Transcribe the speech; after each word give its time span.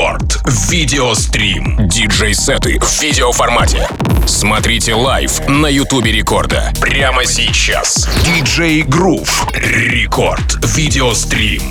Рекорд. 0.00 0.40
Видеострим. 0.70 1.76
Диджей-сеты 1.86 2.78
в 2.80 3.02
видеоформате. 3.02 3.86
Смотрите 4.26 4.94
live 4.94 5.46
на 5.46 5.66
Ютубе 5.66 6.10
Рекорда. 6.10 6.72
Прямо 6.80 7.26
сейчас. 7.26 8.08
Диджей 8.24 8.80
Грув. 8.80 9.46
Рекорд. 9.52 10.56
Видеострим. 10.74 11.70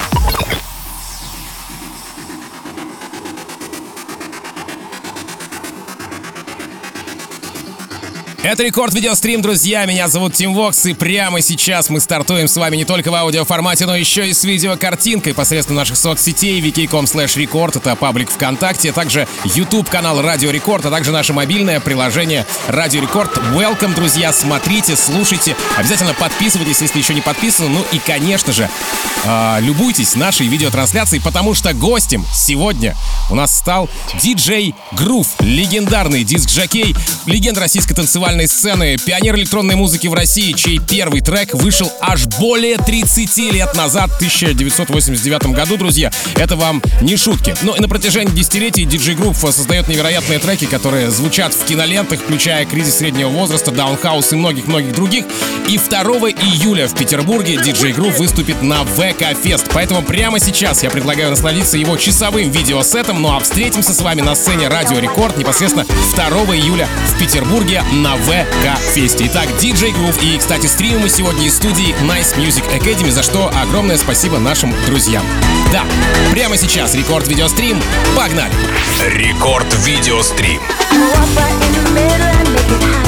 Это 8.41 8.63
Рекорд 8.63 8.93
Видеострим, 8.93 9.41
друзья. 9.41 9.85
Меня 9.85 10.07
зовут 10.07 10.33
Тим 10.33 10.53
Вокс, 10.53 10.85
и 10.85 10.93
прямо 10.93 11.41
сейчас 11.41 11.89
мы 11.89 11.99
стартуем 11.99 12.47
с 12.47 12.55
вами 12.55 12.77
не 12.77 12.85
только 12.85 13.11
в 13.11 13.15
аудиоформате, 13.15 13.85
но 13.85 13.97
еще 13.97 14.29
и 14.29 14.33
с 14.33 14.45
видеокартинкой 14.45 15.33
посредством 15.33 15.75
наших 15.75 15.97
соцсетей 15.97 16.61
vk.com 16.61 17.03
slash 17.03 17.35
record, 17.35 17.77
это 17.79 17.97
паблик 17.97 18.29
ВКонтакте, 18.31 18.93
также 18.93 19.27
YouTube 19.43 19.89
канал 19.89 20.21
Радио 20.21 20.51
Рекорд, 20.51 20.85
а 20.85 20.89
также 20.89 21.11
наше 21.11 21.33
мобильное 21.33 21.81
приложение 21.81 22.45
Радио 22.67 23.01
Рекорд. 23.01 23.35
Welcome, 23.53 23.93
друзья, 23.93 24.31
смотрите, 24.31 24.95
слушайте, 24.95 25.57
обязательно 25.77 26.13
подписывайтесь, 26.13 26.79
если 26.79 26.99
еще 26.99 27.13
не 27.13 27.21
подписаны, 27.21 27.67
ну 27.67 27.85
и, 27.91 27.99
конечно 27.99 28.53
же, 28.53 28.69
э, 29.25 29.57
любуйтесь 29.59 30.15
нашей 30.15 30.47
видеотрансляцией, 30.47 31.21
потому 31.21 31.55
что 31.55 31.73
гостем 31.73 32.25
сегодня 32.33 32.95
у 33.29 33.35
нас 33.35 33.53
стал 33.53 33.89
диджей 34.21 34.75
Грув, 34.93 35.27
легендарный 35.39 36.23
диск-жокей, 36.23 36.95
легенда 37.25 37.59
российской 37.59 37.95
танцевальной 37.95 38.28
танцевальной 38.29 38.47
сцены, 38.47 38.97
пионер 39.03 39.35
электронной 39.37 39.75
музыки 39.75 40.07
в 40.07 40.13
России, 40.13 40.51
чей 40.51 40.77
первый 40.77 41.21
трек 41.21 41.53
вышел 41.55 41.91
аж 41.99 42.27
более 42.39 42.77
30 42.77 43.37
лет 43.51 43.75
назад, 43.75 44.11
в 44.11 44.15
1989 44.17 45.47
году, 45.47 45.77
друзья. 45.77 46.11
Это 46.35 46.55
вам 46.55 46.83
не 47.01 47.17
шутки. 47.17 47.55
Ну 47.63 47.73
и 47.73 47.79
на 47.79 47.89
протяжении 47.89 48.31
десятилетий 48.31 48.85
диджей 48.85 49.15
Грув 49.15 49.35
создает 49.35 49.87
невероятные 49.87 50.37
треки, 50.37 50.65
которые 50.65 51.09
звучат 51.09 51.55
в 51.55 51.65
кинолентах, 51.65 52.19
включая 52.19 52.65
«Кризис 52.65 52.97
среднего 52.97 53.29
возраста», 53.29 53.71
«Даунхаус» 53.71 54.31
и 54.31 54.35
многих-многих 54.35 54.93
других. 54.93 55.25
И 55.67 55.79
2 55.79 56.01
июля 56.01 56.87
в 56.87 56.93
Петербурге 56.93 57.57
диджей 57.57 57.93
Грув 57.93 58.15
выступит 58.19 58.61
на 58.61 58.83
ВК 58.83 59.35
Фест. 59.43 59.67
Поэтому 59.73 60.03
прямо 60.03 60.39
сейчас 60.39 60.83
я 60.83 60.91
предлагаю 60.91 61.31
насладиться 61.31 61.77
его 61.77 61.97
часовым 61.97 62.51
видеосетом, 62.51 63.21
ну 63.23 63.35
а 63.35 63.39
встретимся 63.39 63.93
с 63.93 64.01
вами 64.01 64.21
на 64.21 64.35
сцене 64.35 64.67
Радио 64.67 64.99
Рекорд 64.99 65.35
непосредственно 65.37 65.85
2 66.13 66.55
июля 66.55 66.87
в 67.07 67.19
Петербурге 67.19 67.83
на 67.91 68.18
ВК 68.23 68.77
Фесте. 68.93 69.27
Итак, 69.27 69.47
диджей 69.59 69.91
Грув 69.91 70.21
и, 70.21 70.37
кстати, 70.37 70.67
стримим 70.67 71.01
мы 71.01 71.09
сегодня 71.09 71.45
из 71.45 71.55
студии 71.55 71.95
Nice 72.01 72.35
Music 72.37 72.63
Academy, 72.77 73.11
за 73.11 73.23
что 73.23 73.51
огромное 73.61 73.97
спасибо 73.97 74.39
нашим 74.39 74.73
друзьям. 74.85 75.23
Да, 75.71 75.83
прямо 76.31 76.57
сейчас 76.57 76.95
рекорд 76.95 77.27
видеострим. 77.27 77.81
Погнали! 78.15 78.53
Рекорд 79.07 79.67
видеострим. 79.85 80.61
Рекорд 80.91 82.98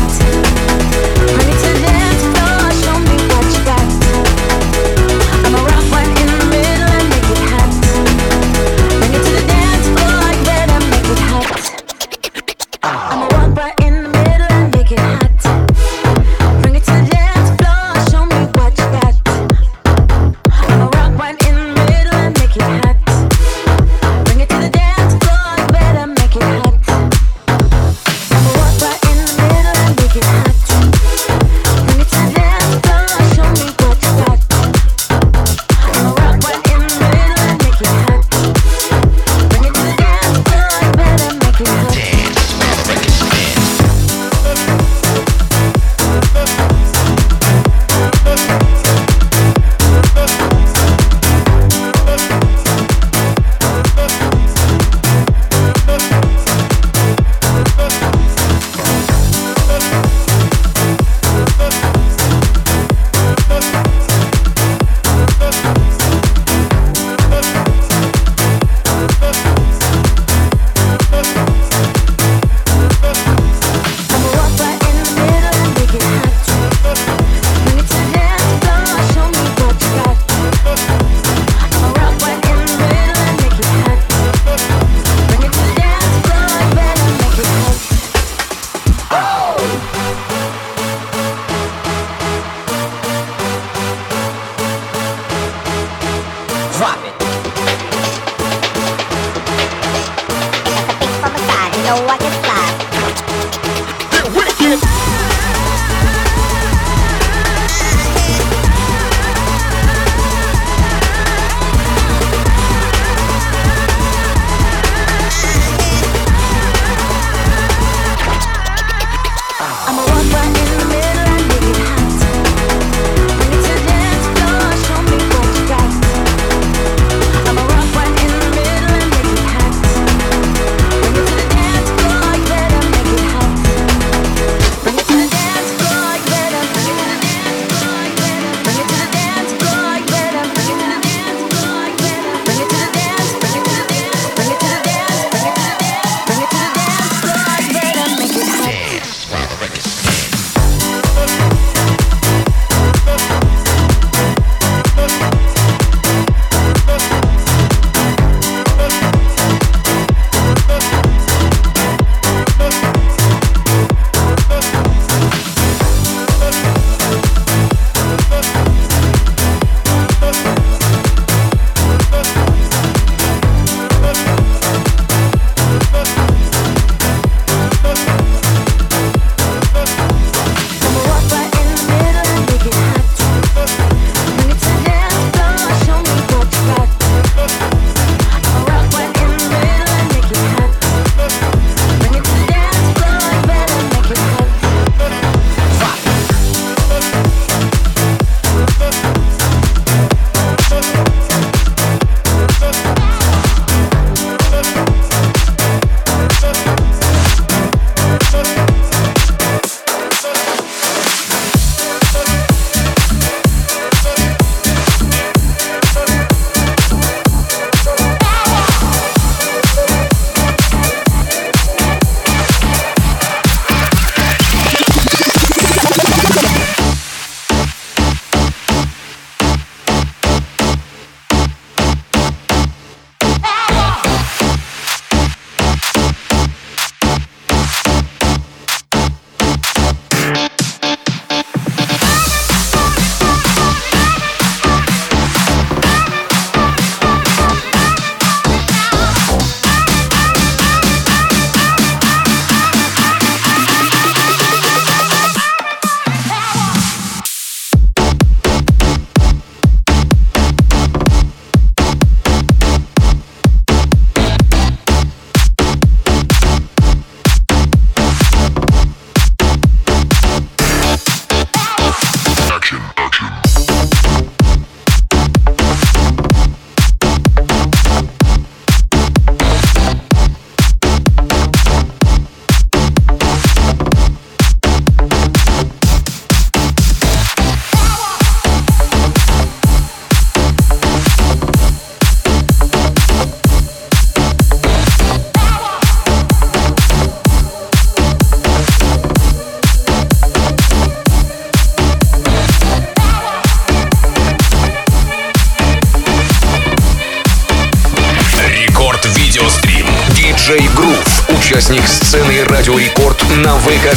Участник 311.62 311.88
сцены 311.88 312.44
Радио 312.46 312.76
Рекорд 312.80 313.24
на 313.38 313.56
ВК 313.60 313.94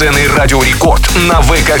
Сцены 0.00 0.28
Радио 0.28 0.62
Рекорд 0.62 1.14
на 1.28 1.42
ВК 1.42 1.78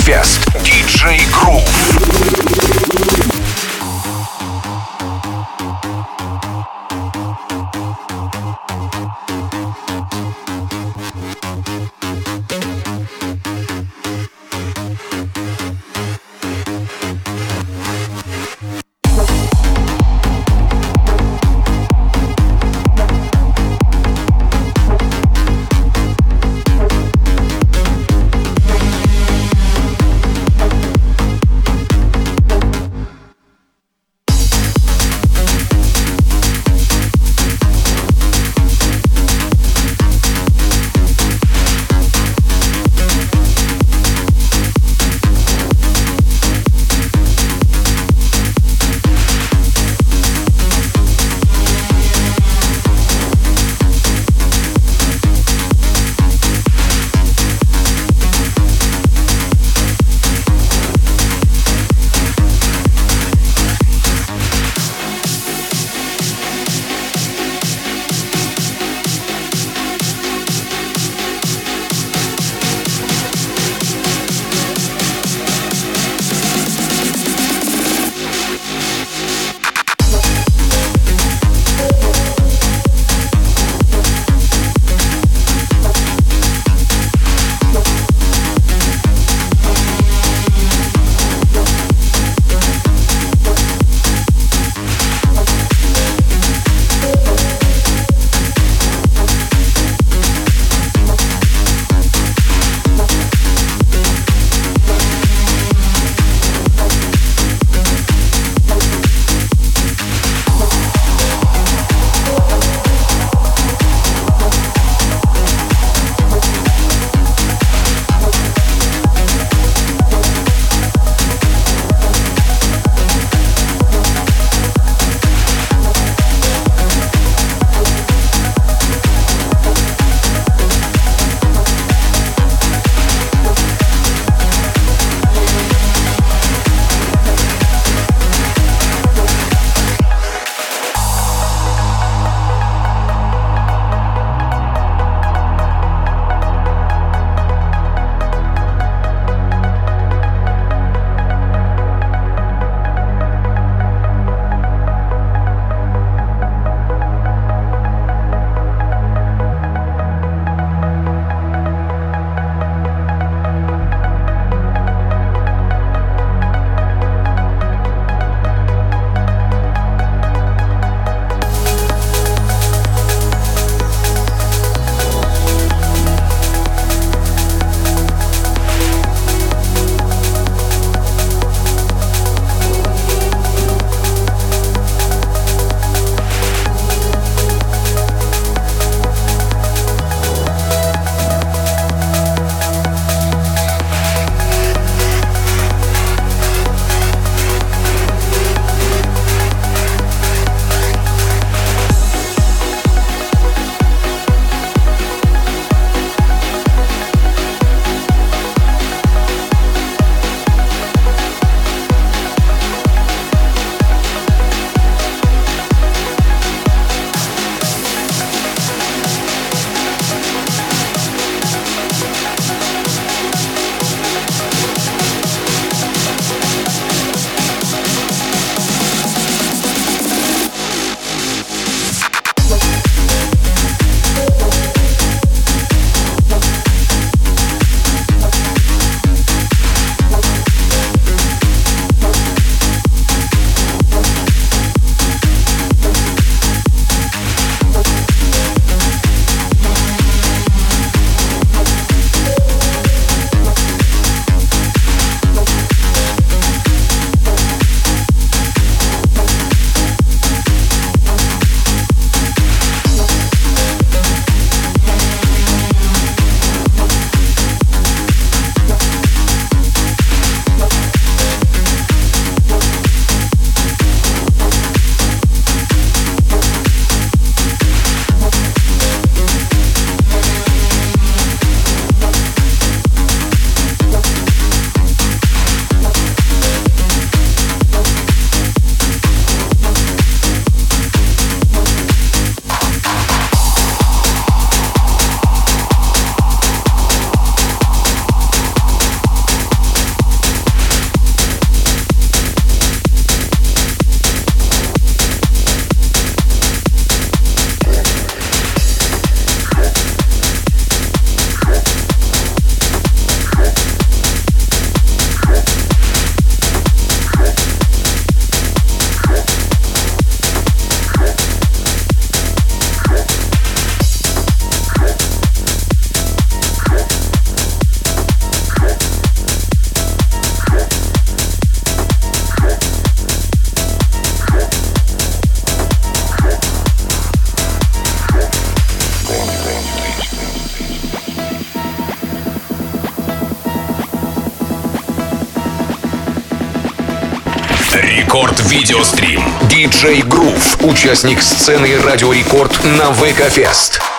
Видеострим. 348.70 349.20
Диджей 349.48 350.00
Грув, 350.02 350.58
участник 350.62 351.22
сцены 351.22 351.76
Радио 351.80 352.12
Рекорд 352.12 352.62
на 352.62 352.92
ВК 352.92 353.28
Фест. 353.28 353.89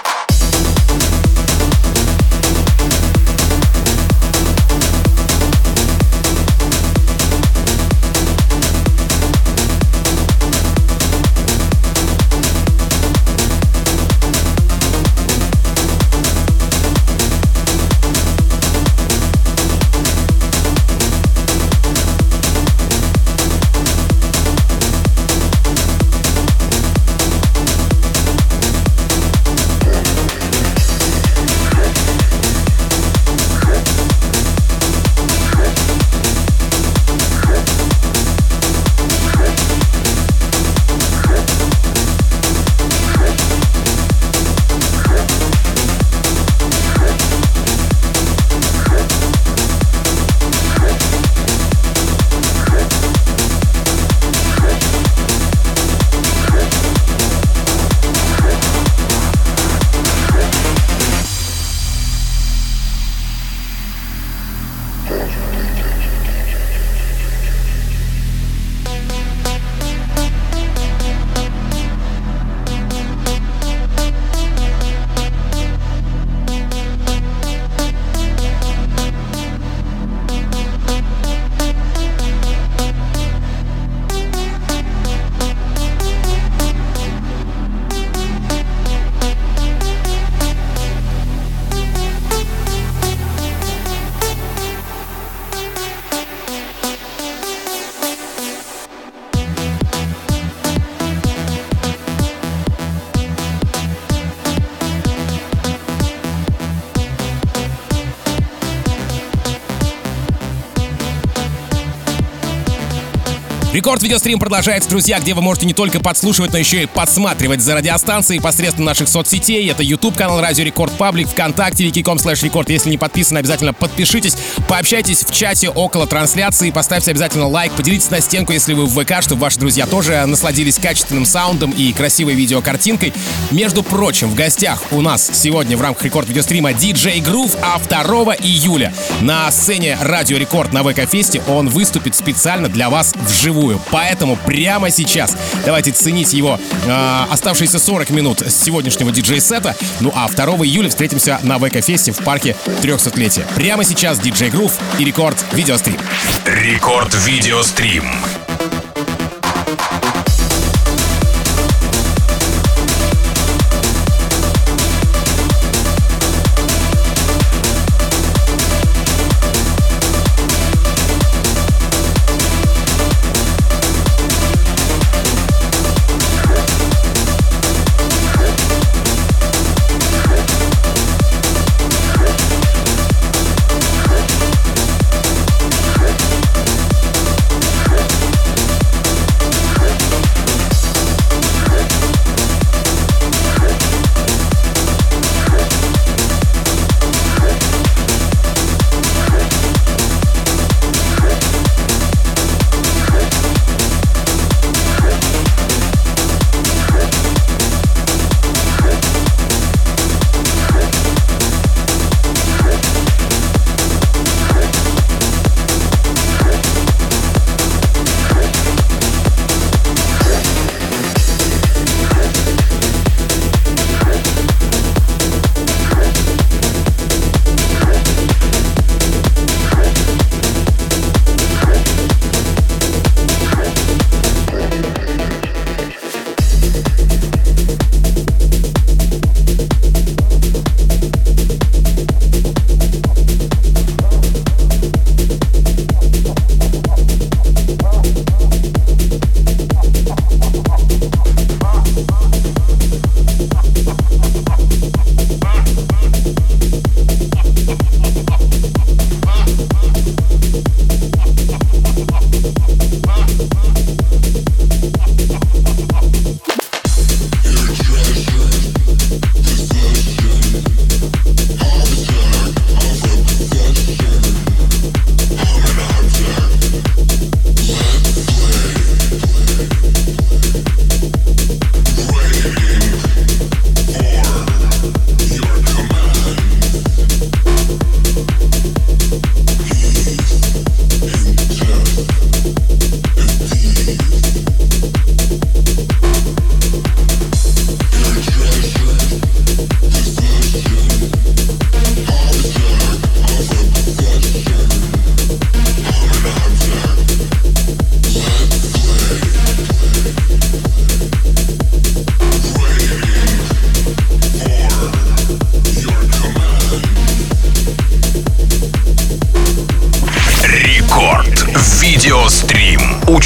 Рекорд 113.81 114.03
Видеострим 114.03 114.37
продолжается, 114.37 114.87
друзья, 114.91 115.19
где 115.19 115.33
вы 115.33 115.41
можете 115.41 115.65
не 115.65 115.73
только 115.73 115.99
подслушивать, 115.99 116.51
но 116.51 116.59
еще 116.59 116.83
и 116.83 116.85
подсматривать 116.85 117.61
за 117.61 117.73
радиостанцией 117.73 118.39
посредством 118.39 118.85
наших 118.85 119.09
соцсетей. 119.09 119.67
Это 119.71 119.81
YouTube 119.81 120.15
канал 120.15 120.39
Радио 120.39 120.63
Рекорд 120.63 120.95
Паблик, 120.99 121.27
ВКонтакте, 121.29 121.87
vk.com 121.87 122.19
slash 122.19 122.43
record. 122.43 122.69
Если 122.69 122.91
не 122.91 122.99
подписаны, 122.99 123.39
обязательно 123.39 123.73
подпишитесь, 123.73 124.37
пообщайтесь 124.71 125.25
в 125.25 125.33
чате 125.33 125.67
около 125.67 126.07
трансляции, 126.07 126.71
поставьте 126.71 127.11
обязательно 127.11 127.45
лайк, 127.45 127.73
поделитесь 127.73 128.09
на 128.09 128.21
стенку, 128.21 128.53
если 128.53 128.73
вы 128.73 128.85
в 128.85 129.03
ВК, 129.03 129.21
чтобы 129.21 129.41
ваши 129.41 129.59
друзья 129.59 129.85
тоже 129.85 130.25
насладились 130.25 130.77
качественным 130.77 131.25
саундом 131.25 131.71
и 131.71 131.91
красивой 131.91 132.35
видеокартинкой. 132.35 133.13
Между 133.51 133.83
прочим, 133.83 134.29
в 134.29 134.35
гостях 134.35 134.81
у 134.91 135.01
нас 135.01 135.29
сегодня 135.33 135.75
в 135.75 135.81
рамках 135.81 136.05
Рекорд 136.05 136.29
Видеострима 136.29 136.71
DJ 136.71 137.21
Groove, 137.21 137.59
а 137.61 137.79
2 137.79 138.35
июля 138.35 138.93
на 139.19 139.51
сцене 139.51 139.97
Радио 139.99 140.37
Рекорд 140.37 140.71
на 140.71 140.83
ВК 140.83 141.01
Фесте 141.01 141.41
он 141.49 141.67
выступит 141.67 142.15
специально 142.15 142.69
для 142.69 142.89
вас 142.89 143.13
вживую. 143.27 143.81
Поэтому 143.91 144.37
прямо 144.37 144.89
сейчас 144.89 145.35
давайте 145.65 145.91
ценить 145.91 146.31
его 146.31 146.57
э, 146.85 147.25
оставшиеся 147.29 147.77
40 147.77 148.11
минут 148.11 148.39
с 148.39 148.63
сегодняшнего 148.63 149.11
диджей-сета. 149.11 149.75
Ну 149.99 150.13
а 150.15 150.29
2 150.29 150.45
июля 150.65 150.87
встретимся 150.87 151.41
на 151.43 151.57
ВК-фесте 151.57 152.13
в 152.13 152.19
парке 152.19 152.55
300-летия. 152.81 153.45
Прямо 153.53 153.83
сейчас 153.83 154.17
DJ 154.17 154.49
Groove 154.61 154.77
и 154.99 155.05
Рекорд 155.05 155.43
Видеострим. 155.53 155.97
Рекорд 156.45 157.15
Видеострим. 157.25 158.05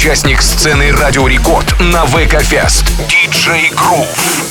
Участник 0.06 0.40
сцены 0.40 0.92
Радио 0.92 1.26
Рекорд 1.26 1.80
на 1.80 2.06
ВК 2.06 2.40
Фест. 2.40 2.84
Диджей 3.08 3.72
Грув. 3.74 4.45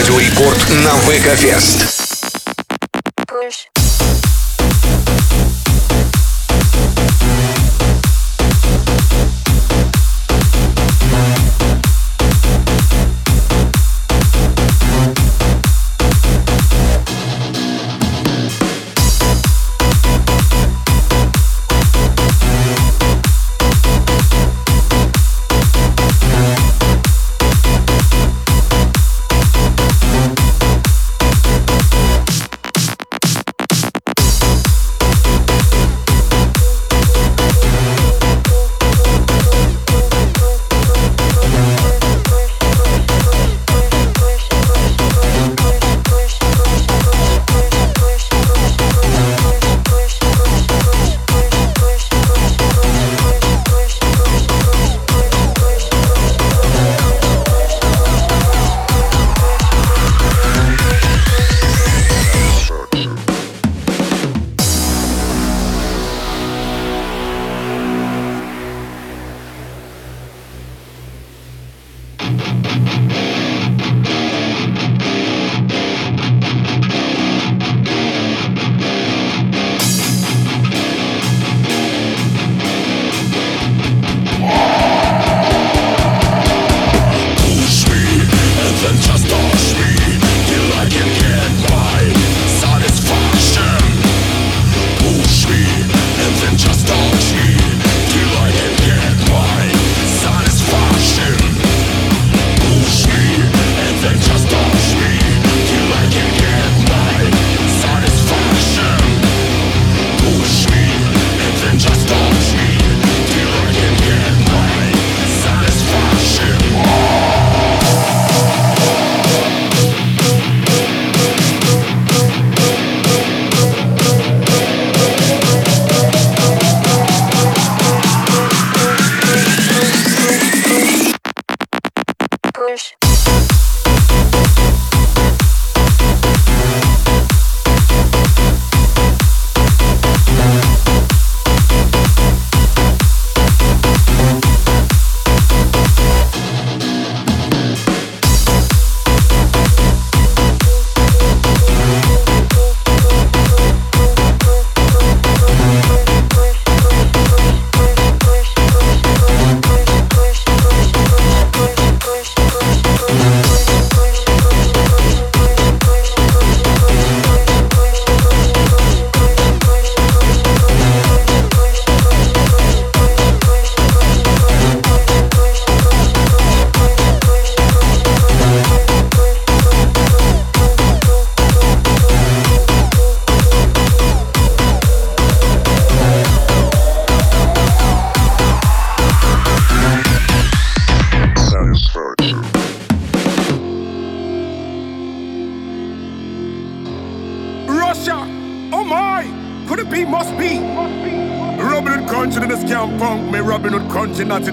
Радио 0.00 0.18
Рекорд 0.18 0.70
на 0.82 0.94
ВК-фест. 0.94 1.89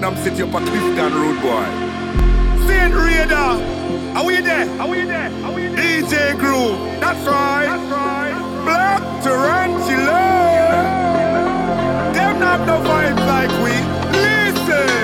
Nottingham 0.00 0.24
City 0.24 0.42
up 0.44 0.54
a 0.54 0.64
Clifton 0.64 1.12
Road, 1.12 1.42
boy. 1.42 1.66
Saint 2.68 2.94
Raider, 2.94 3.34
are 4.14 4.24
we 4.24 4.40
there? 4.40 4.80
Are 4.80 4.86
we 4.88 5.02
there? 5.02 5.28
Are 5.44 5.52
we 5.52 5.66
there? 5.66 5.76
DJ 5.76 6.38
Groove, 6.38 6.78
that's 7.00 7.26
right. 7.26 7.66
That's 7.66 7.90
right. 7.90 8.62
Black 8.62 9.02
Tarantula. 9.24 10.22
Them 12.14 12.38
not 12.38 12.64
the 12.64 12.78
vibes 12.86 13.26
like 13.26 13.50
we. 13.58 13.74
Listen. 14.14 15.02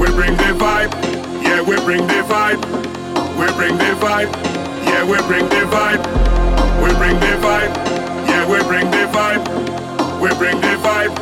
We 0.00 0.06
bring 0.10 0.36
the 0.36 0.52
vibe. 0.58 0.92
Yeah, 1.44 1.62
we 1.62 1.76
bring 1.84 2.04
the 2.08 2.24
vibe. 2.26 2.58
We 3.38 3.46
bring 3.54 3.78
the 3.78 3.94
vibe. 4.02 4.32
Yeah, 4.86 5.04
we 5.04 5.18
bring 5.28 5.48
the 5.48 5.62
vibe. 5.70 6.02
We 6.82 6.92
bring 6.96 7.14
the 7.20 7.38
vibe. 7.38 7.76
Yeah, 8.26 8.44
we 8.50 8.58
bring 8.64 8.90
the 8.90 9.06
vibe. 9.14 9.46
We 10.20 10.34
bring 10.34 10.60
the 10.60 10.76
vibe. 10.82 11.14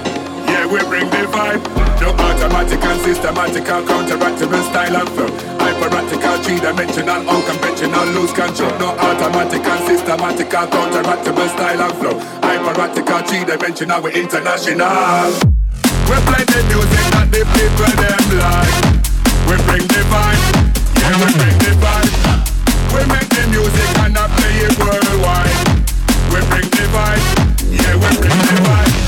Yeah, 0.49 0.65
we 0.67 0.79
bring 0.89 1.11
the 1.11 1.27
vibe. 1.29 1.84
No 2.01 2.11
and 2.11 3.01
systematical, 3.01 3.83
counteractable 3.87 4.63
style 4.71 4.97
and 4.97 5.09
flow. 5.11 5.31
Hyperactical, 5.59 6.37
three-dimensional, 6.43 7.29
unconventional, 7.29 8.07
lose 8.13 8.33
control. 8.33 8.71
No 8.79 8.89
automatic 8.99 9.65
and 9.65 9.87
systematical, 9.87 10.67
counteractable 10.69 11.49
style 11.49 11.83
and 11.83 11.95
flow. 11.99 12.19
Hyperactical, 12.43 13.21
three-dimensional, 13.27 14.03
we're 14.03 14.11
international. 14.11 15.55
We 16.05 16.17
play 16.29 16.45
the 16.45 16.61
music 16.69 17.07
that 17.15 17.29
the 17.33 17.43
people 17.57 17.93
them 17.97 18.25
like. 18.43 18.77
We 19.49 19.57
bring 19.65 19.87
the 19.89 20.03
vibe, 20.13 20.45
yeah, 21.01 21.17
we 21.21 21.29
bring 21.37 21.59
the 21.63 21.73
vibe. 21.81 22.13
We 22.93 23.01
make 23.13 23.29
the 23.29 23.45
music 23.49 23.91
and 24.05 24.17
I 24.17 24.29
play 24.37 24.57
it 24.67 24.77
worldwide. 24.81 25.59
We 26.33 26.41
bring 26.49 26.69
the 26.69 26.87
vibe, 26.93 27.27
yeah, 27.73 27.95
we 27.95 28.09
bring 28.21 28.39
the 28.41 28.57
vibe. 28.65 29.04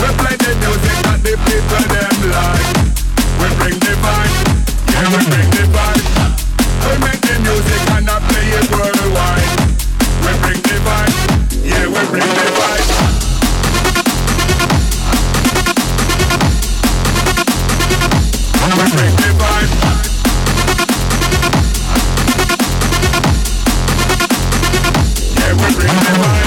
We 0.00 0.08
play 0.16 0.36
the 0.40 0.52
music 0.56 0.96
that 1.04 1.20
the 1.22 1.36
people 1.44 1.84
them 1.92 2.16
like. 2.32 2.72
We 3.40 3.46
bring 3.60 3.76
the 3.84 3.92
vibe, 4.00 4.32
yeah, 4.88 5.04
we 5.12 5.20
bring 5.28 5.50
the 5.52 5.64
vibe. 5.76 6.04
We 6.88 6.92
make 7.04 7.20
the 7.20 7.36
music 7.44 7.82
and 7.96 8.08
I 8.08 8.16
play 8.28 8.48
it 8.56 8.64
worldwide. 8.72 9.52
We 10.24 10.32
bring 10.40 10.60
the 10.64 10.76
vibe, 10.80 11.12
yeah, 11.64 11.84
we 11.84 12.00
bring 12.08 12.24
the 12.24 12.48
vibe. 12.56 12.88
We 18.80 18.86
bring 18.96 19.14
the 19.16 19.30
vibe. 19.36 19.72
Yeah, 25.36 25.52
we 25.52 25.74
bring 25.74 25.88
the 25.88 26.12
vibe. 26.20 26.39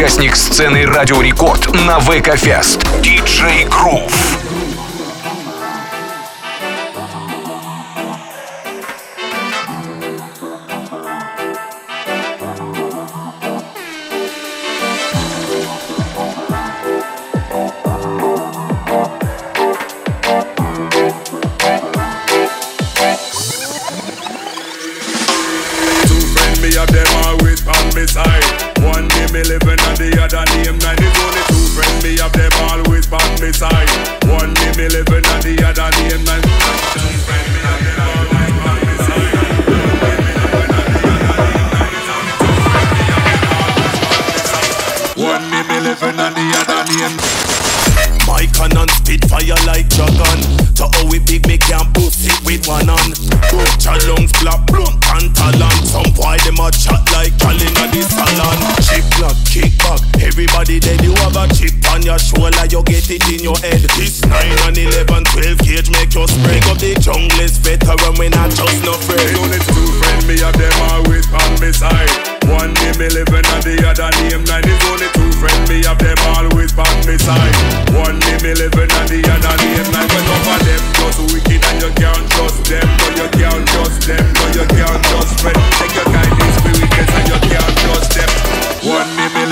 Участник 0.00 0.34
сцены 0.34 0.86
Радио 0.86 1.20
Рекорд 1.20 1.74
на 1.74 2.00
ВК 2.00 2.34
Фест. 2.34 2.86
Диджей 3.02 3.66
Грув. 3.66 4.09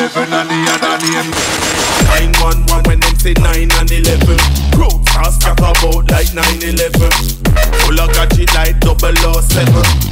heaven 0.08 0.32
and 0.32 0.48
the 0.48 0.60
other 0.72 0.96
name. 1.04 1.30
Nine 2.08 2.32
one 2.40 2.64
one 2.66 2.82
when 2.84 3.00
them 3.00 3.14
say 3.18 3.34
nine 3.34 3.70
and 3.72 3.90
eleven. 3.90 4.38
Are 5.16 5.52
about 5.52 6.10
like 6.10 6.32
nine 6.34 6.62
eleven. 6.62 7.10
Full 7.82 8.00
of 8.00 8.12
gadget 8.12 8.54
like 8.54 8.80
double 8.80 9.18
or 9.26 9.42
seven. 9.42 10.07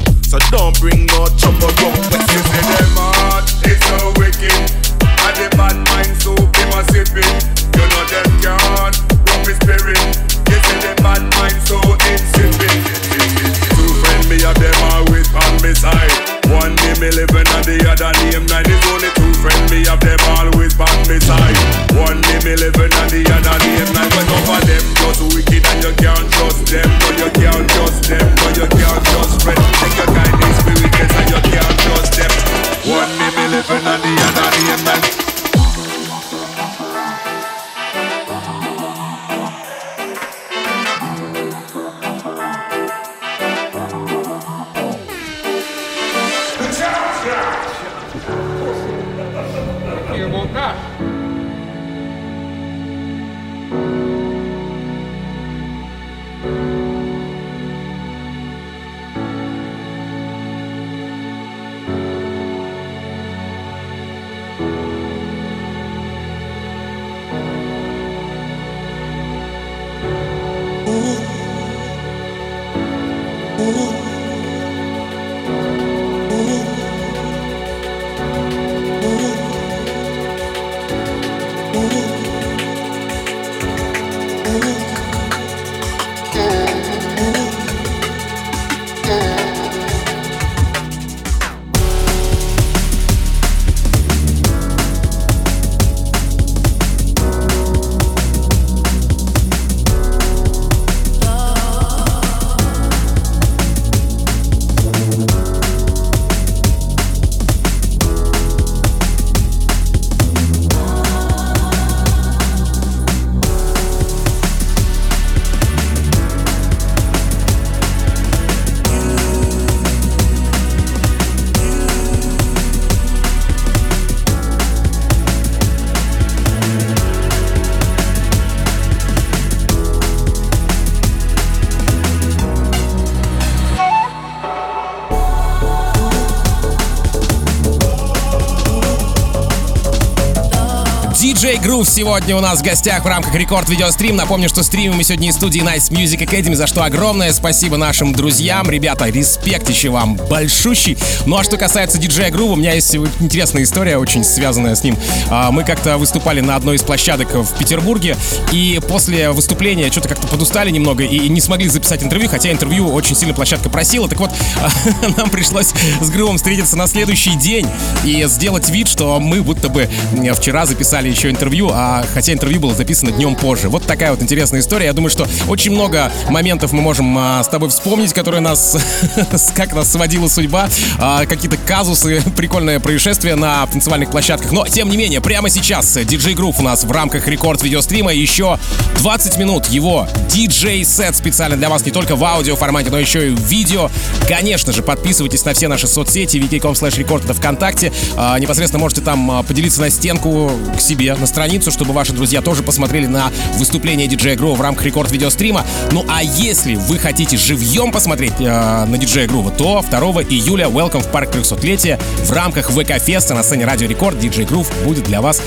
Грув 141.77 141.91
сегодня 141.91 142.35
у 142.35 142.41
нас 142.41 142.61
в 142.61 142.63
гостях 142.63 143.05
в 143.05 143.07
рамках 143.07 143.35
Рекорд 143.35 143.69
Видеострим. 143.69 144.17
Напомню, 144.17 144.49
что 144.49 144.63
стримим 144.63 144.97
мы 144.97 145.05
сегодня 145.05 145.29
из 145.29 145.35
студии 145.35 145.61
Nice 145.61 145.91
Music 145.91 146.27
Academy, 146.27 146.55
за 146.55 146.67
что 146.67 146.83
огромное 146.83 147.35
спасибо 147.35 147.77
нашим 147.77 148.15
друзьям. 148.15 148.71
Ребята, 148.71 149.11
респект 149.11 149.69
еще 149.69 149.91
вам 149.91 150.17
большущий. 150.17 150.97
Ну 151.27 151.37
а 151.37 151.45
что 151.45 151.59
касается 151.59 151.99
диджея 151.99 152.31
Грува, 152.31 152.53
у 152.53 152.57
меня 152.57 152.73
есть 152.73 152.95
интересная 152.95 153.63
история, 153.63 153.99
очень 153.99 154.25
связанная 154.25 154.75
с 154.75 154.85
ним. 154.85 154.97
А, 155.29 155.51
мы 155.53 155.65
как-то 155.65 155.99
выступали 155.99 156.41
на 156.41 156.57
одной 156.57 156.77
из 156.77 156.83
площадок 156.83 157.35
в 157.35 157.59
Петербурге, 157.59 158.17
и 158.53 158.81
после 158.89 159.31
выступления 159.33 159.93
что-то 159.93 160.09
как-то 160.09 160.29
подустали 160.29 160.71
немного 160.71 161.05
и 161.05 161.29
не 161.29 161.43
смогли 161.43 161.69
записать 161.69 162.03
интервью, 162.03 162.31
хотя 162.31 162.51
интервью 162.51 162.89
очень 162.89 163.15
сильно 163.15 163.35
площадка 163.35 163.69
просила. 163.69 164.09
Так 164.09 164.21
вот, 164.21 164.31
нам 165.19 165.29
пришлось 165.29 165.75
с 166.01 166.09
Грувом 166.09 166.39
встретиться 166.39 166.79
на 166.79 166.87
следующий 166.87 167.35
день 167.35 167.69
и 168.03 168.25
сделать 168.29 168.71
вид, 168.71 168.89
что 168.89 169.21
мы 169.21 169.43
будто 169.43 169.69
бы 169.69 169.91
вчера 170.39 170.65
записали 170.65 171.11
еще 171.11 171.29
интервью, 171.29 171.66
а 171.73 172.05
хотя 172.15 172.33
интервью 172.33 172.61
было 172.61 172.75
записано 172.75 173.13
днем 173.13 173.35
позже. 173.35 173.69
Вот 173.69 173.85
такая 173.85 174.11
вот 174.11 174.23
интересная 174.23 174.61
история. 174.61 174.87
Я 174.87 174.93
думаю, 174.93 175.11
что 175.11 175.27
очень 175.49 175.73
много 175.73 176.13
моментов 176.29 176.73
мы 176.73 176.83
можем 176.83 177.17
а, 177.19 177.43
с 177.43 177.49
тобой 177.49 177.69
вспомнить, 177.69 178.13
которые 178.13 178.41
нас, 178.41 178.77
как 179.57 179.75
нас 179.75 179.91
сводила 179.91 180.29
судьба, 180.29 180.69
а, 180.99 181.27
какие-то 181.27 181.57
казусы, 181.57 182.23
прикольное 182.37 182.81
происшествие 182.81 183.35
на 183.35 183.67
танцевальных 183.67 184.11
площадках. 184.11 184.53
Но, 184.53 184.67
тем 184.67 184.91
не 184.91 184.97
менее, 184.97 185.21
прямо 185.21 185.51
сейчас 185.51 185.97
DJ 185.97 186.35
Group 186.35 186.57
у 186.59 186.63
нас 186.63 186.85
в 186.85 186.91
рамках 186.91 187.29
рекорд-видеострима 187.29 188.13
еще 188.13 188.59
20 188.99 189.39
минут 189.39 189.67
его 189.67 190.09
DJ-сет 190.29 191.17
специально 191.17 191.57
для 191.57 191.69
вас 191.69 191.85
не 191.85 191.93
только 191.93 192.17
в 192.17 192.25
аудио 192.25 192.57
формате, 192.57 192.91
но 192.91 192.99
еще 192.99 193.29
и 193.29 193.31
в 193.31 193.41
видео. 193.41 193.91
Конечно 194.29 194.73
же, 194.73 194.83
подписывайтесь 194.83 195.45
на 195.45 195.55
все 195.55 195.69
наши 195.69 195.87
соцсети, 195.87 196.37
wiki.com 196.39 196.73
slash 196.73 196.99
record 196.99 197.25
это 197.25 197.35
ВКонтакте. 197.35 197.93
А, 198.17 198.39
непосредственно 198.39 198.81
можете 198.81 199.01
там 199.01 199.31
а, 199.31 199.43
поделиться 199.43 199.81
на 199.81 199.91
стенку 199.91 200.51
к 200.77 200.81
себе, 200.81 201.15
на 201.15 201.27
страницу, 201.27 201.56
чтобы 201.65 201.93
ваши 201.93 202.13
друзья 202.13 202.41
тоже 202.41 202.63
посмотрели 202.63 203.07
на 203.07 203.31
выступление 203.55 204.07
DJ 204.07 204.37
Groove 204.37 204.57
в 204.57 204.61
рамках 204.61 204.85
рекорд-видеострима. 204.85 205.65
Ну 205.93 206.05
а 206.09 206.23
если 206.23 206.75
вы 206.75 206.99
хотите 206.99 207.37
живьем 207.37 207.93
посмотреть 207.93 208.35
э, 208.39 208.45
на 208.45 208.95
DJ 208.97 209.27
Groove, 209.27 209.57
то 209.57 209.85
2 209.89 210.01
июля 210.25 210.67
Welcome 210.67 211.03
в 211.03 211.11
парк 211.11 211.35
300-летия 211.35 212.01
в 212.25 212.33
рамках 212.33 212.71
ВК-феста 212.71 213.35
на 213.35 213.43
сцене 213.43 213.65
Радио 213.65 213.89
Рекорд 213.89 214.17
DJ 214.17 214.47
Groove 214.47 214.69
будет 214.85 215.05
для 215.05 215.21
вас 215.21 215.41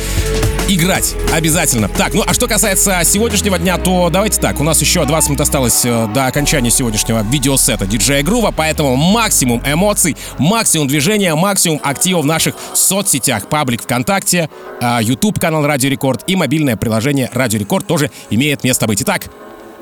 играть. 0.69 1.15
Обязательно. 1.33 1.89
Так, 1.89 2.13
ну 2.13 2.23
а 2.25 2.33
что 2.33 2.47
касается 2.47 3.01
сегодняшнего 3.03 3.57
дня, 3.57 3.77
то 3.77 4.09
давайте 4.09 4.39
так. 4.39 4.59
У 4.59 4.63
нас 4.63 4.79
еще 4.81 5.03
20 5.03 5.29
минут 5.29 5.41
осталось 5.41 5.83
э, 5.83 6.07
до 6.13 6.27
окончания 6.27 6.69
сегодняшнего 6.69 7.23
видеосета 7.23 7.87
диджея 7.87 8.23
Грува, 8.23 8.53
поэтому 8.55 8.95
максимум 8.95 9.61
эмоций, 9.65 10.15
максимум 10.37 10.87
движения, 10.87 11.33
максимум 11.33 11.79
актива 11.83 12.21
в 12.21 12.25
наших 12.25 12.55
соцсетях. 12.73 13.47
Паблик 13.47 13.81
ВКонтакте, 13.81 14.49
э, 14.79 14.99
YouTube 15.01 15.39
канал 15.39 15.65
Радио 15.65 15.89
Рекорд 15.89 15.98
и 16.27 16.35
мобильное 16.35 16.77
приложение 16.77 17.29
Радио 17.33 17.59
Рекорд 17.59 17.85
тоже 17.85 18.11
имеет 18.29 18.63
место 18.63 18.87
быть. 18.87 19.01
Итак, 19.01 19.29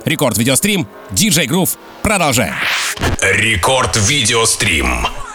Рекорд 0.05 0.37
Видеострим, 0.37 0.87
DJ 1.11 1.47
Groove. 1.47 1.77
Продолжаем. 2.01 2.53
Рекорд 3.21 3.95
Видеострим. 3.97 5.26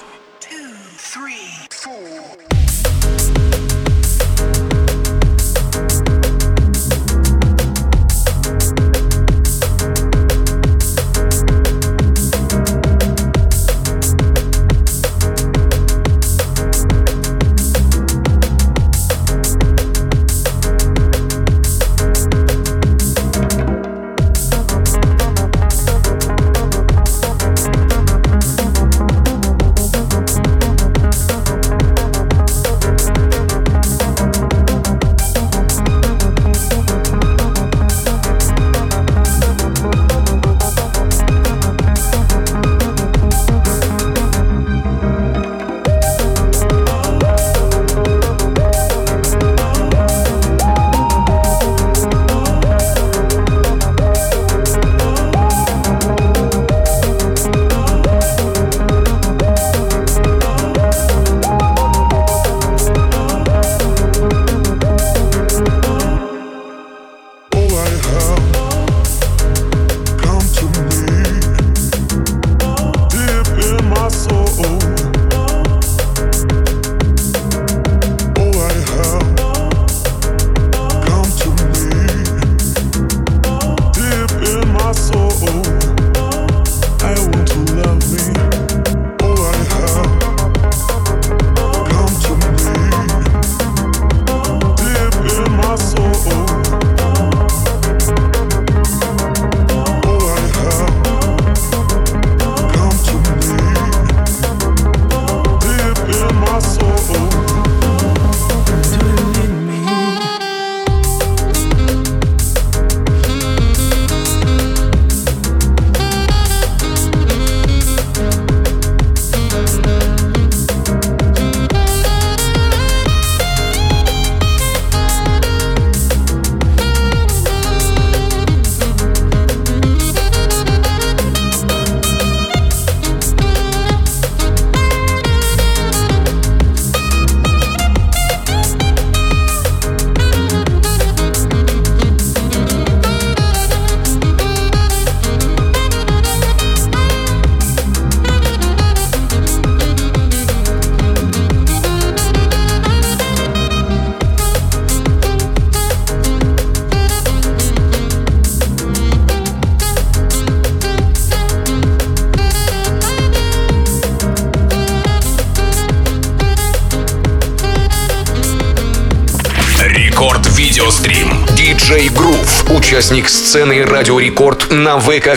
Участник 173.02 173.28
сцены 173.28 173.84
Радио 173.84 174.20
Рекорд 174.20 174.70
на 174.70 174.96
ВК 175.00 175.34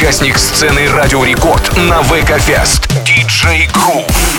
Участник 0.00 0.38
сцены 0.38 0.88
Радио 0.88 1.22
Рекорд 1.24 1.76
на 1.76 2.02
ВК 2.02 2.38
Фест. 2.38 2.88
Диджей 3.04 3.68
Грув. 3.70 4.29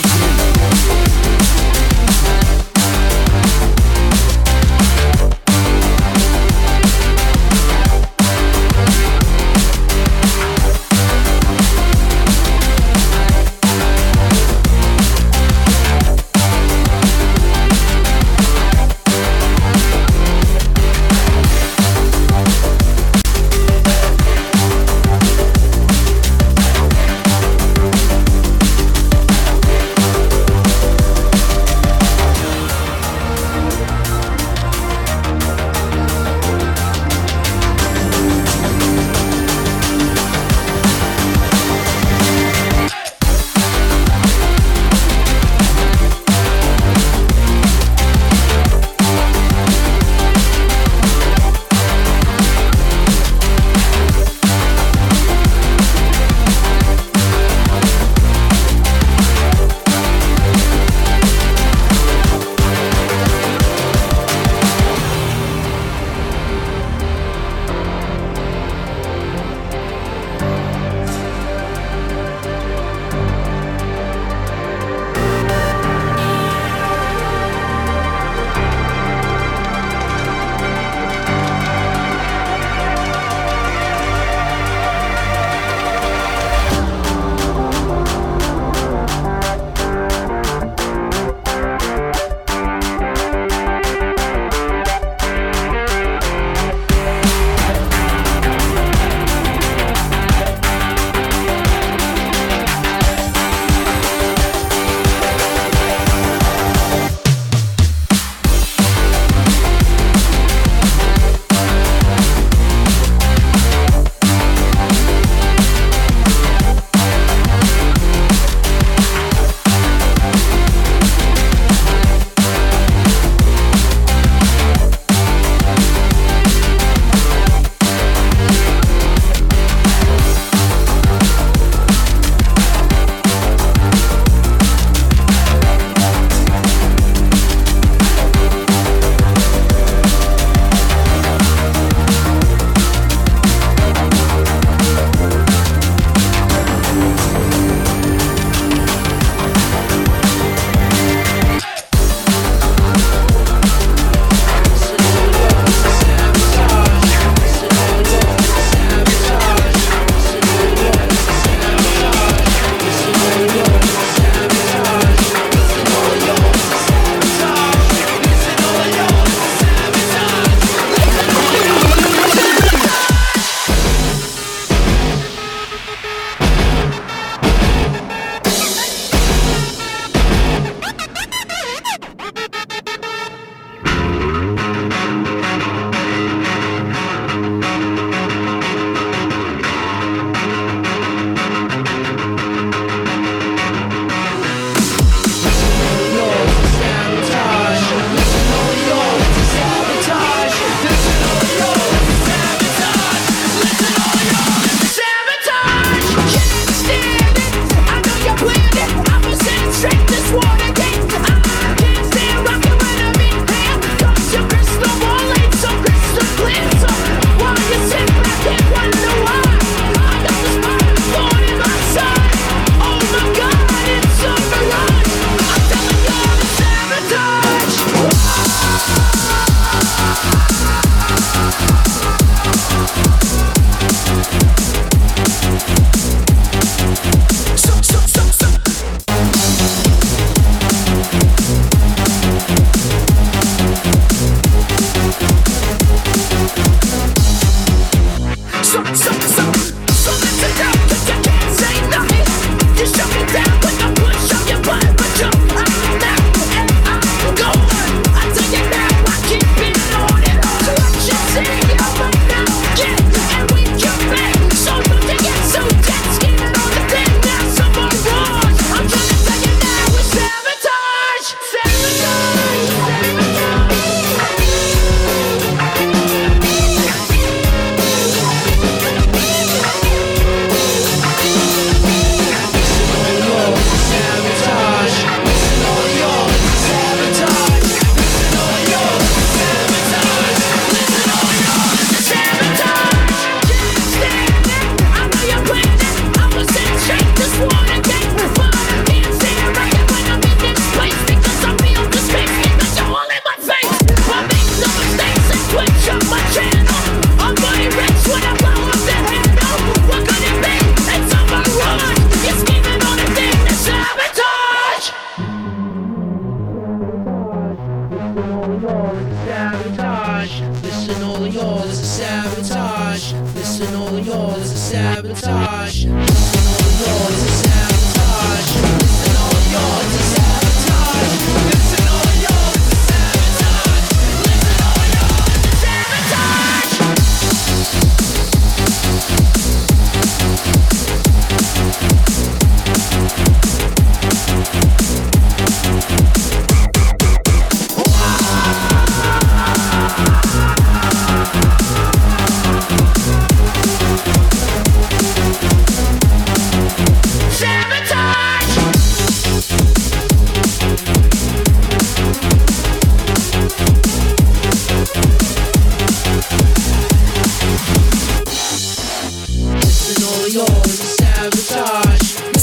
yours. 370.33 370.70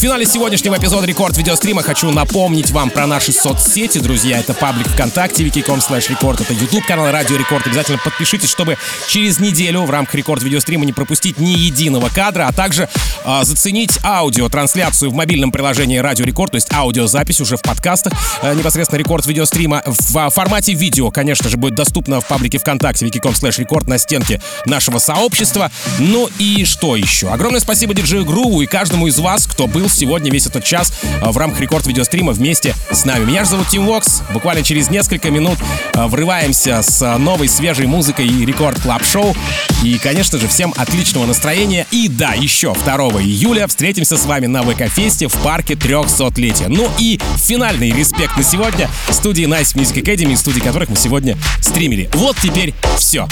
Финале 0.08 0.24
сегодняшнего 0.24 0.78
эпизода 0.78 1.06
Рекорд 1.06 1.36
Видеострима 1.36 1.82
хочу 1.82 2.10
напомнить 2.10 2.70
вам 2.70 2.88
про 2.88 3.06
наши 3.06 3.30
соцсети, 3.30 3.98
друзья. 3.98 4.38
Это 4.38 4.54
паблик 4.54 4.88
ВКонтакте, 4.88 5.44
vk.com 5.44 5.80
slash 5.80 6.08
record, 6.08 6.40
это 6.40 6.54
YouTube 6.54 6.86
канал 6.86 7.12
Радио 7.12 7.36
Рекорд. 7.36 7.66
Обязательно 7.66 7.98
подпишитесь, 7.98 8.48
чтобы 8.48 8.78
через 9.06 9.38
неделю 9.38 9.82
в 9.82 9.90
рамках 9.90 10.14
Рекорд 10.14 10.42
Видеострима 10.42 10.86
не 10.86 10.94
пропустить 10.94 11.38
ни 11.38 11.50
единого 11.50 12.08
кадра, 12.08 12.46
а 12.48 12.52
также 12.52 12.88
а, 13.22 13.44
заценить 13.44 13.98
аудиотрансляцию 14.02 15.10
в 15.10 15.14
мобильном 15.14 15.52
приложении 15.52 15.98
Радио 15.98 16.24
Рекорд, 16.24 16.52
то 16.52 16.56
есть 16.56 16.72
аудиозапись 16.72 17.42
уже 17.42 17.58
в 17.58 17.60
подкастах, 17.60 18.14
э, 18.40 18.54
непосредственно 18.54 18.98
Рекорд 18.98 19.26
Видеострима 19.26 19.82
в 19.84 20.16
а, 20.16 20.30
формате 20.30 20.72
видео, 20.72 21.10
конечно 21.10 21.50
же, 21.50 21.58
будет 21.58 21.74
доступно 21.74 22.22
в 22.22 22.26
паблике 22.26 22.56
ВКонтакте, 22.56 23.04
vk.com 23.04 23.32
slash 23.32 23.60
record 23.60 23.86
на 23.86 23.98
стенке 23.98 24.40
нашего 24.64 25.00
сообщества. 25.00 25.70
Ну 25.98 26.30
и 26.38 26.64
что 26.64 26.96
еще? 26.96 27.28
Огромное 27.28 27.60
спасибо 27.60 27.92
диджею 27.92 28.24
Груву 28.24 28.62
и 28.62 28.66
каждому 28.66 29.06
из 29.06 29.18
вас, 29.18 29.46
кто 29.46 29.66
был 29.66 29.90
сегодня 29.98 30.30
весь 30.30 30.46
этот 30.46 30.64
час 30.64 30.92
а, 31.20 31.32
в 31.32 31.36
рамках 31.36 31.60
рекорд 31.60 31.86
видеострима 31.86 32.32
вместе 32.32 32.74
с 32.90 33.04
нами. 33.04 33.24
Меня 33.24 33.44
же 33.44 33.50
зовут 33.50 33.68
Тим 33.68 33.86
Вокс. 33.86 34.22
Буквально 34.32 34.62
через 34.62 34.90
несколько 34.90 35.30
минут 35.30 35.58
а, 35.94 36.06
врываемся 36.06 36.82
с 36.82 37.02
а, 37.02 37.18
новой 37.18 37.48
свежей 37.48 37.86
музыкой 37.86 38.26
и 38.26 38.46
рекорд 38.46 38.80
клаб 38.80 39.04
шоу. 39.04 39.36
И, 39.82 39.98
конечно 39.98 40.38
же, 40.38 40.46
всем 40.46 40.72
отличного 40.76 41.26
настроения. 41.26 41.86
И 41.90 42.08
да, 42.08 42.34
еще 42.34 42.74
2 42.74 42.96
июля 43.22 43.66
встретимся 43.66 44.16
с 44.16 44.24
вами 44.24 44.46
на 44.46 44.62
ВК-фесте 44.62 45.26
в 45.26 45.34
парке 45.42 45.74
300-летия. 45.74 46.68
Ну 46.68 46.88
и 46.98 47.20
финальный 47.36 47.90
респект 47.90 48.36
на 48.36 48.44
сегодня 48.44 48.88
студии 49.10 49.44
Nice 49.44 49.74
Music 49.74 50.00
Academy, 50.02 50.36
студии 50.36 50.60
которых 50.60 50.88
мы 50.90 50.96
сегодня 50.96 51.36
стримили. 51.60 52.08
Вот 52.14 52.36
теперь 52.40 52.74
все. 52.98 53.28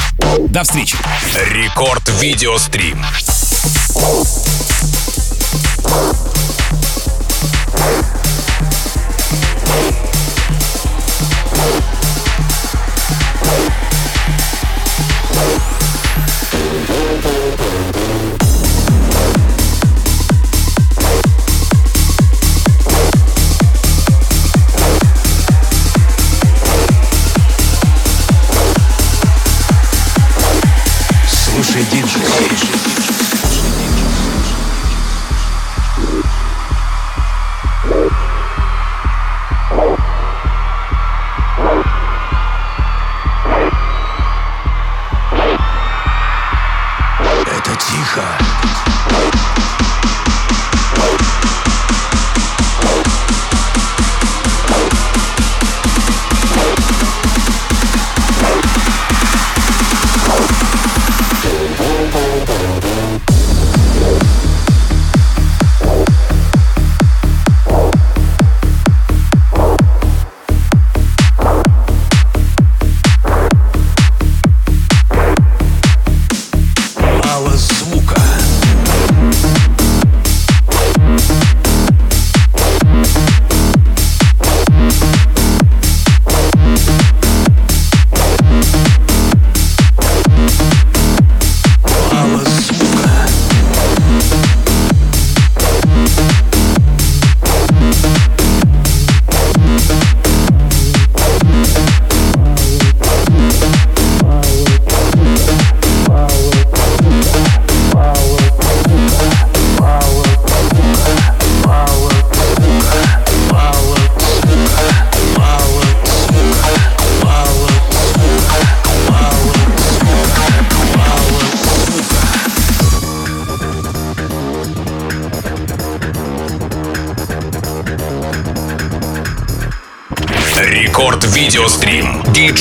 До 0.49 0.65
встречи. 0.65 0.97
Рекорд 1.53 2.09
Видеострим. 2.21 2.99
We'll 15.37 15.76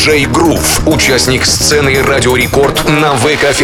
Диджей 0.05 0.27
Грув. 0.27 0.87
Участник 0.87 1.47
сцены 1.47 1.99
Радио 2.03 2.35
Рекорд 2.35 2.87
на 2.87 3.15
ВК 3.15 3.55